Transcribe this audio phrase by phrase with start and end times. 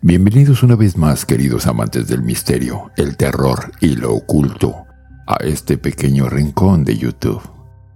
[0.00, 4.86] Bienvenidos una vez más, queridos amantes del misterio, el terror y lo oculto,
[5.26, 7.42] a este pequeño rincón de YouTube.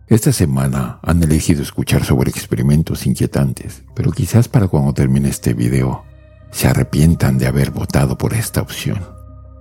[0.08, 6.02] Esta semana han elegido escuchar sobre experimentos inquietantes, pero quizás para cuando termine este video
[6.50, 8.98] se arrepientan de haber votado por esta opción.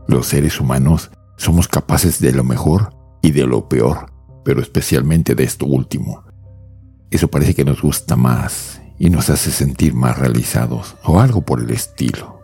[0.08, 4.12] Los seres humanos somos capaces de lo mejor y de lo peor,
[4.44, 6.23] pero especialmente de esto último.
[7.12, 11.60] Eso parece que nos gusta más y nos hace sentir más realizados o algo por
[11.60, 12.40] el estilo.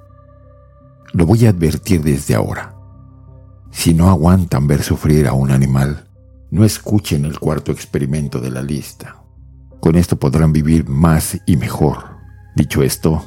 [1.14, 2.76] Lo voy a advertir desde ahora.
[3.72, 6.08] Si no aguantan ver sufrir a un animal,
[6.52, 9.18] no escuchen el cuarto experimento de la lista.
[9.80, 12.18] Con esto podrán vivir más y mejor.
[12.56, 13.24] Dicho esto,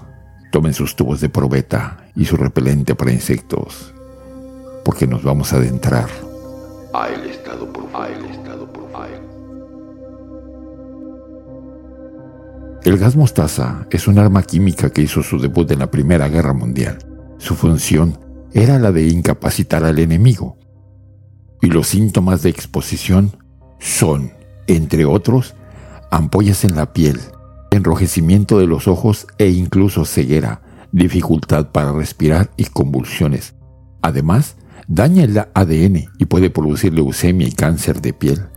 [0.50, 3.94] tomen sus tubos de probeta y su repelente para insectos,
[4.84, 6.08] porque nos vamos a adentrar
[6.92, 7.80] a el estado por
[12.82, 16.54] El gas mostaza es un arma química que hizo su debut en la Primera Guerra
[16.54, 16.98] Mundial.
[17.40, 18.18] Su función
[18.52, 20.58] era la de incapacitar al enemigo.
[21.62, 23.32] Y los síntomas de exposición
[23.78, 24.32] son,
[24.66, 25.54] entre otros,
[26.10, 27.18] ampollas en la piel,
[27.70, 30.60] enrojecimiento de los ojos e incluso ceguera,
[30.92, 33.54] dificultad para respirar y convulsiones.
[34.02, 38.48] Además, daña el ADN y puede producir leucemia y cáncer de piel.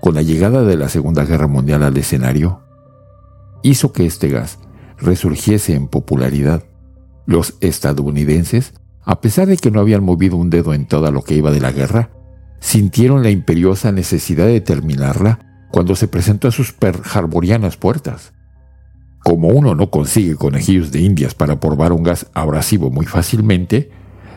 [0.00, 2.62] Con la llegada de la Segunda Guerra Mundial al escenario,
[3.64, 4.60] hizo que este gas
[4.96, 6.62] resurgiese en popularidad.
[7.26, 11.34] Los estadounidenses, a pesar de que no habían movido un dedo en toda lo que
[11.34, 12.10] iba de la guerra,
[12.60, 18.32] sintieron la imperiosa necesidad de terminarla cuando se presentó a sus perharborianas puertas.
[19.24, 23.90] Como uno no consigue conejillos de indias para probar un gas abrasivo muy fácilmente,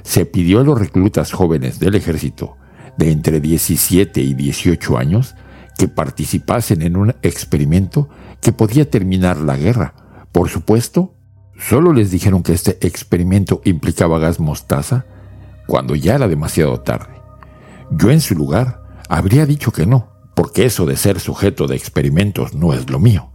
[0.04, 2.58] se pidió a los reclutas jóvenes del ejército
[2.98, 5.36] de entre 17 y 18 años
[5.78, 8.10] que participasen en un experimento
[8.42, 9.94] que podía terminar la guerra.
[10.32, 11.14] Por supuesto,
[11.60, 15.06] solo les dijeron que este experimento implicaba gas mostaza
[15.68, 17.22] cuando ya era demasiado tarde.
[17.92, 22.54] Yo en su lugar habría dicho que no, porque eso de ser sujeto de experimentos
[22.54, 23.32] no es lo mío.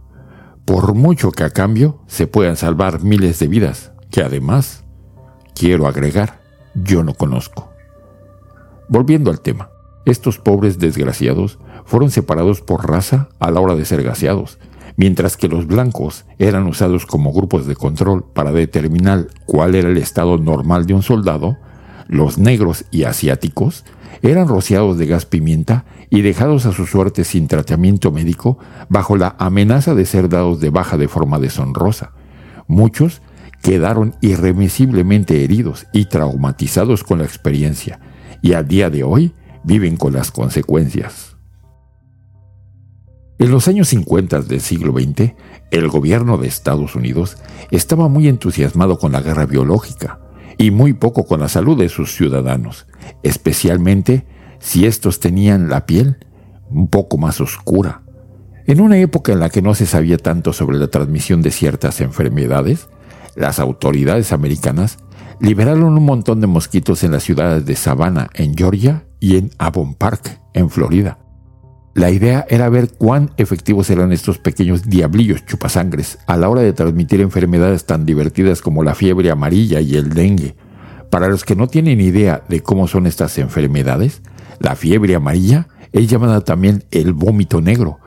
[0.65, 4.83] Por mucho que a cambio se puedan salvar miles de vidas, que además,
[5.53, 6.41] quiero agregar,
[6.73, 7.69] yo no conozco.
[8.89, 9.69] Volviendo al tema,
[10.05, 14.57] estos pobres desgraciados fueron separados por raza a la hora de ser gaseados,
[14.97, 19.97] mientras que los blancos eran usados como grupos de control para determinar cuál era el
[19.97, 21.57] estado normal de un soldado,
[22.07, 23.83] los negros y asiáticos
[24.21, 28.57] eran rociados de gas pimienta y dejados a su suerte sin tratamiento médico
[28.89, 32.11] bajo la amenaza de ser dados de baja de forma deshonrosa.
[32.67, 33.21] Muchos
[33.61, 37.99] quedaron irremisiblemente heridos y traumatizados con la experiencia,
[38.41, 41.34] y a día de hoy viven con las consecuencias.
[43.37, 45.33] En los años 50 del siglo XX,
[45.71, 47.37] el gobierno de Estados Unidos
[47.69, 50.19] estaba muy entusiasmado con la guerra biológica
[50.57, 52.87] y muy poco con la salud de sus ciudadanos,
[53.23, 54.25] especialmente
[54.59, 56.17] si estos tenían la piel
[56.69, 58.03] un poco más oscura.
[58.67, 61.99] En una época en la que no se sabía tanto sobre la transmisión de ciertas
[61.99, 62.87] enfermedades,
[63.35, 64.97] las autoridades americanas
[65.41, 69.95] liberaron un montón de mosquitos en las ciudades de Savannah, en Georgia, y en Avon
[69.95, 71.17] Park, en Florida.
[71.95, 76.73] La idea era ver cuán efectivos eran estos pequeños diablillos chupasangres a la hora de
[76.73, 80.57] transmitir enfermedades tan divertidas como la fiebre amarilla y el dengue.
[81.09, 84.21] Para los que no tienen idea de cómo son estas enfermedades,
[84.59, 87.99] la fiebre amarilla es llamada también el vómito negro,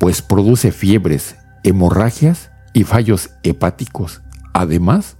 [0.00, 4.22] pues produce fiebres, hemorragias y fallos hepáticos.
[4.54, 5.18] Además,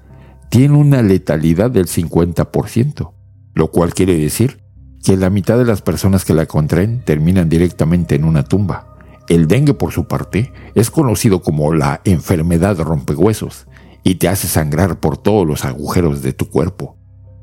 [0.48, 3.12] tiene una letalidad del 50%,
[3.52, 4.63] lo cual quiere decir
[5.04, 8.96] que la mitad de las personas que la contraen terminan directamente en una tumba.
[9.28, 13.66] El dengue, por su parte, es conocido como la enfermedad rompehuesos
[14.02, 16.96] y te hace sangrar por todos los agujeros de tu cuerpo.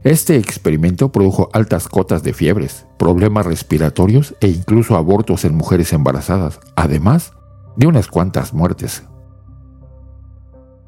[0.03, 6.59] Este experimento produjo altas cotas de fiebres, problemas respiratorios e incluso abortos en mujeres embarazadas,
[6.75, 7.33] además
[7.75, 9.03] de unas cuantas muertes.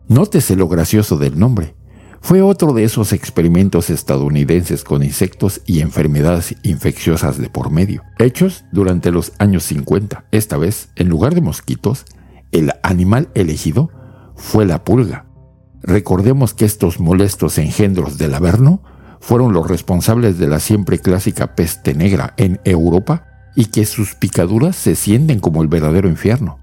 [0.07, 1.75] Nótese lo gracioso del nombre.
[2.23, 8.63] Fue otro de esos experimentos estadounidenses con insectos y enfermedades infecciosas de por medio, hechos
[8.71, 10.23] durante los años 50.
[10.31, 12.05] Esta vez, en lugar de mosquitos,
[12.53, 13.89] el animal elegido
[14.37, 15.25] fue la pulga.
[15.81, 18.81] Recordemos que estos molestos engendros del Averno
[19.19, 24.77] fueron los responsables de la siempre clásica peste negra en Europa y que sus picaduras
[24.77, 26.57] se sienten como el verdadero infierno.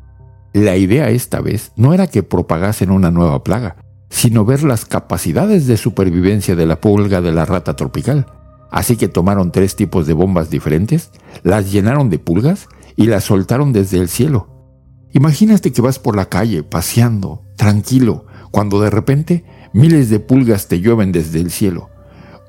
[0.54, 3.76] La idea esta vez no era que propagasen una nueva plaga,
[4.10, 8.26] sino ver las capacidades de supervivencia de la pulga de la rata tropical.
[8.70, 11.10] Así que tomaron tres tipos de bombas diferentes,
[11.42, 14.48] las llenaron de pulgas y las soltaron desde el cielo.
[15.12, 20.80] Imagínate que vas por la calle paseando, tranquilo, cuando de repente miles de pulgas te
[20.80, 21.88] llueven desde el cielo.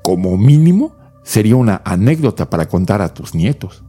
[0.02, 3.84] Como mínimo, sería una anécdota para contar a tus nietos.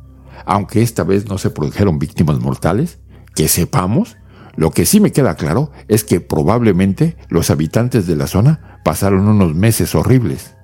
[0.46, 3.00] Aunque esta vez no se produjeron víctimas mortales,
[3.36, 4.18] que sepamos,
[4.56, 9.28] lo que sí me queda claro es que probablemente los habitantes de la zona pasaron
[9.28, 10.56] unos meses horribles.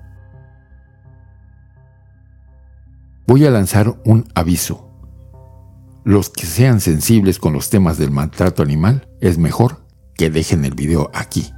[3.26, 4.86] Voy a lanzar un aviso.
[6.04, 9.84] Los que sean sensibles con los temas del maltrato animal, es mejor
[10.14, 11.52] que dejen el video aquí.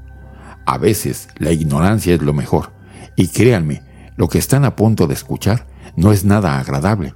[0.66, 2.72] A veces la ignorancia es lo mejor.
[3.16, 3.82] Y créanme,
[4.16, 7.14] lo que están a punto de escuchar no es nada agradable.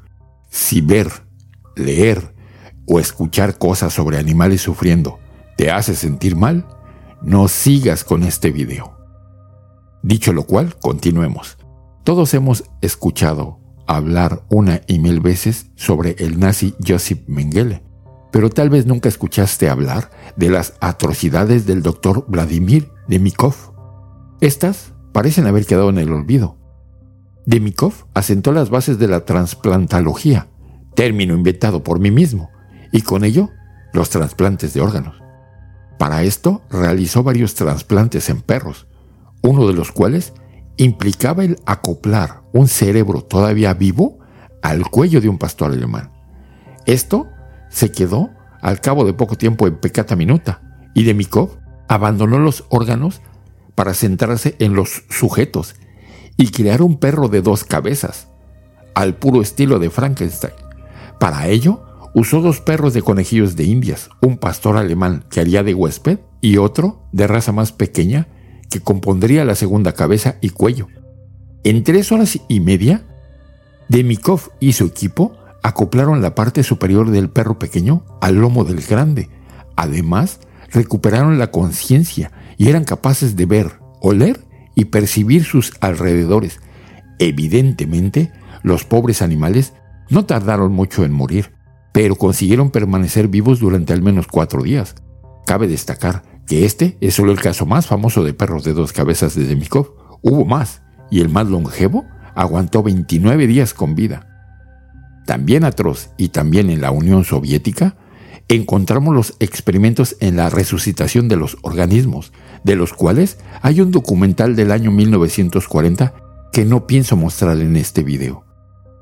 [0.51, 1.09] Si ver,
[1.75, 2.36] leer
[2.87, 5.19] o escuchar cosas sobre animales sufriendo
[5.57, 6.67] te hace sentir mal,
[7.23, 8.95] no sigas con este video.
[10.03, 11.57] Dicho lo cual, continuemos.
[12.05, 17.83] Todos hemos escuchado hablar una y mil veces sobre el nazi Josip Mengele,
[18.31, 23.55] pero tal vez nunca escuchaste hablar de las atrocidades del doctor Vladimir Demikov.
[24.41, 26.59] Estas parecen haber quedado en el olvido.
[27.47, 30.49] Demikov asentó las bases de la transplantología,
[30.95, 32.51] término inventado por mí mismo,
[32.97, 33.51] y con ello
[33.93, 35.17] los trasplantes de órganos.
[35.99, 38.87] Para esto realizó varios trasplantes en perros,
[39.43, 40.33] uno de los cuales
[40.79, 44.19] implicaba el acoplar un cerebro todavía vivo
[44.63, 46.11] al cuello de un pastor alemán.
[46.87, 47.29] Esto
[47.69, 48.31] se quedó
[48.63, 50.63] al cabo de poco tiempo en pecata minuta
[50.95, 51.51] y Demikov
[51.89, 53.21] abandonó los órganos
[53.75, 55.75] para centrarse en los sujetos
[56.39, 58.29] y crear un perro de dos cabezas,
[58.95, 60.55] al puro estilo de Frankenstein.
[61.21, 61.83] Para ello,
[62.17, 66.57] usó dos perros de conejillos de indias, un pastor alemán que haría de huésped y
[66.57, 68.27] otro de raza más pequeña
[68.71, 70.89] que compondría la segunda cabeza y cuello.
[71.63, 73.05] En tres horas y media,
[73.91, 79.29] Demikov y su equipo acoplaron la parte superior del perro pequeño al lomo del grande.
[79.77, 80.41] Además,
[80.73, 84.41] recuperaron la conciencia y eran capaces de ver, oler
[84.75, 86.61] y percibir sus alrededores.
[87.19, 88.33] Evidentemente,
[88.63, 89.75] los pobres animales
[90.09, 91.56] no tardaron mucho en morir,
[91.97, 94.97] pero consiguieron permanecer vivos durante al menos cuatro días.
[95.47, 99.35] Cabe destacar que este es solo el caso más famoso de perros de dos cabezas
[99.35, 99.95] de Demikov.
[100.21, 102.05] Hubo más, y el más longevo
[102.35, 104.29] aguantó 29 días con vida.
[105.25, 107.97] También atroz y también en la Unión Soviética,
[108.49, 112.31] encontramos los experimentos en la resucitación de los organismos,
[112.63, 116.13] de los cuales hay un documental del año 1940
[116.53, 118.45] que no pienso mostrar en este video.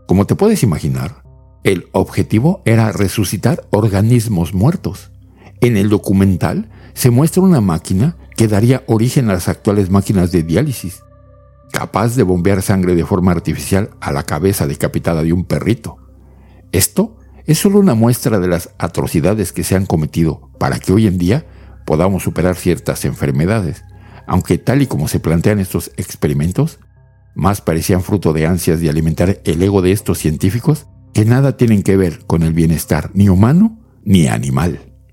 [0.07, 1.24] Como te puedes imaginar,
[1.65, 5.11] el objetivo era resucitar organismos muertos.
[5.63, 10.43] En el documental se muestra una máquina que daría origen a las actuales máquinas de
[10.43, 11.03] diálisis,
[11.73, 15.97] capaz de bombear sangre de forma artificial a la cabeza decapitada de un perrito.
[16.71, 17.17] Esto
[17.47, 21.17] es solo una muestra de las atrocidades que se han cometido para que hoy en
[21.17, 21.47] día
[21.87, 23.85] podamos superar ciertas enfermedades,
[24.27, 26.79] aunque tal y como se plantean estos experimentos,
[27.35, 31.83] más parecían fruto de ansias de alimentar el ego de estos científicos que nada tienen
[31.83, 34.94] que ver con el bienestar ni humano ni animal.